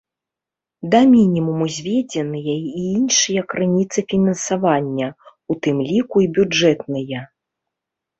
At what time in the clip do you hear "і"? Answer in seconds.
2.77-2.81, 6.25-6.31